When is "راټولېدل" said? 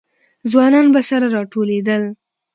1.35-2.03